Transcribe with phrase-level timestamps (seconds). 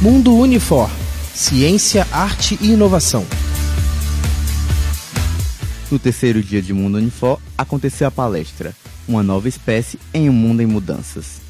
[0.00, 0.88] Mundo Unifor.
[1.34, 3.26] Ciência, arte e inovação.
[5.90, 8.72] No terceiro dia de Mundo Unifor, aconteceu a palestra
[9.08, 11.40] Uma Nova Espécie em um Mundo em Mudanças.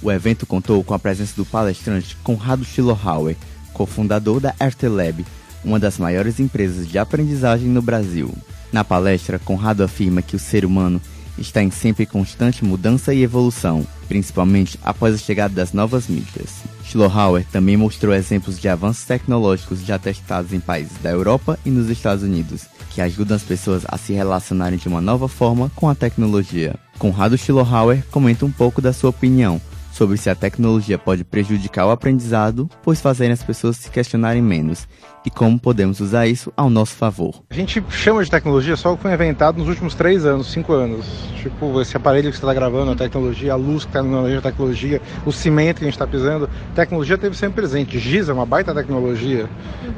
[0.00, 3.36] O evento contou com a presença do palestrante Conrado Schillerhauer,
[3.74, 5.26] cofundador da RTLab,
[5.62, 8.34] uma das maiores empresas de aprendizagem no Brasil.
[8.72, 10.98] Na palestra, Conrado afirma que o ser humano
[11.36, 16.77] está em sempre constante mudança e evolução, principalmente após a chegada das novas mídias.
[16.88, 21.90] Schlohauer também mostrou exemplos de avanços tecnológicos já testados em países da Europa e nos
[21.90, 25.94] Estados Unidos, que ajudam as pessoas a se relacionarem de uma nova forma com a
[25.94, 26.76] tecnologia.
[26.98, 29.60] Conrado Schlohauer comenta um pouco da sua opinião
[29.98, 34.86] sobre se a tecnologia pode prejudicar o aprendizado, pois fazem as pessoas se questionarem menos,
[35.26, 37.42] e como podemos usar isso ao nosso favor.
[37.50, 40.72] A gente chama de tecnologia só o que foi inventado nos últimos três anos, cinco
[40.72, 41.04] anos.
[41.42, 45.02] Tipo, esse aparelho que você está gravando, a tecnologia, a luz que está na tecnologia,
[45.26, 47.98] o cimento que a gente está pisando, a tecnologia teve sempre presente.
[47.98, 49.50] Giz é uma baita tecnologia.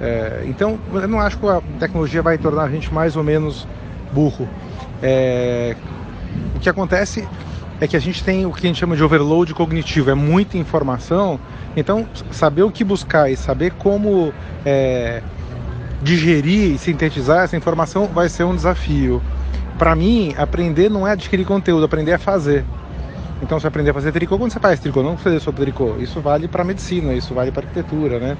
[0.00, 3.68] É, então, eu não acho que a tecnologia vai tornar a gente mais ou menos
[4.10, 4.48] burro.
[5.02, 5.76] É,
[6.56, 7.28] o que acontece
[7.82, 10.56] é que a gente tem o que a gente chama de overload cognitivo, é muita
[10.56, 11.40] informação,
[11.76, 14.32] então saber o que buscar e saber como
[14.64, 15.20] é,
[16.00, 19.20] digerir e sintetizar essa informação vai ser um desafio.
[19.80, 22.64] Para mim, aprender não é adquirir conteúdo, aprender é fazer.
[23.42, 25.96] Então, você aprender a fazer tricô quando você faz tricô, não fazer sobre tricô.
[25.98, 28.36] Isso vale para medicina, isso vale para arquitetura, né?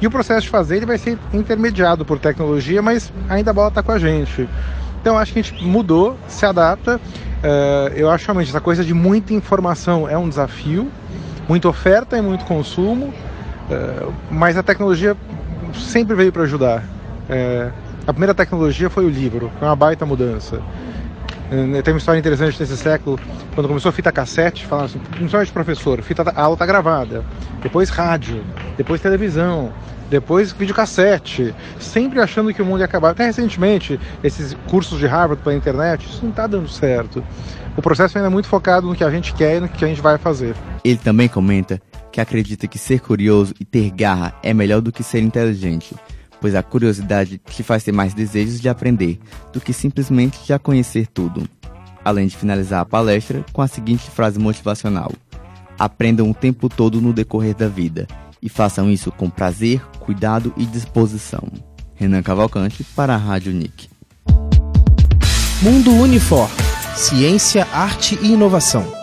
[0.00, 3.68] E o processo de fazer ele vai ser intermediado por tecnologia, mas ainda a bola
[3.68, 4.48] está com a gente.
[5.02, 6.98] Então, acho que a gente mudou, se adapta
[7.42, 10.88] Uh, eu acho realmente essa coisa de muita informação é um desafio,
[11.48, 15.16] muita oferta e muito consumo, uh, mas a tecnologia
[15.74, 16.84] sempre veio para ajudar.
[17.28, 17.72] Uh,
[18.06, 20.60] a primeira tecnologia foi o livro, foi uma baita mudança.
[21.84, 23.20] Tem uma história interessante nesse século,
[23.54, 27.22] quando começou a fita cassete, falaram assim, principalmente professor, fita, a aula está gravada,
[27.62, 28.42] depois rádio,
[28.74, 29.70] depois televisão,
[30.12, 33.10] depois videocassete, sempre achando que o mundo ia acabar.
[33.10, 37.24] Até recentemente, esses cursos de Harvard pela internet, isso não está dando certo.
[37.78, 39.88] O processo ainda é muito focado no que a gente quer e no que a
[39.88, 40.54] gente vai fazer.
[40.84, 41.80] Ele também comenta
[42.12, 45.94] que acredita que ser curioso e ter garra é melhor do que ser inteligente,
[46.42, 49.18] pois a curiosidade te faz ter mais desejos de aprender
[49.50, 51.48] do que simplesmente já conhecer tudo.
[52.04, 55.10] Além de finalizar a palestra com a seguinte frase motivacional:
[55.78, 58.06] Aprendam o tempo todo no decorrer da vida
[58.42, 61.48] e façam isso com prazer, cuidado e disposição.
[61.94, 63.88] Renan Cavalcante para a Rádio Nick.
[65.62, 66.50] Mundo Unifor.
[66.96, 69.01] Ciência, arte e inovação.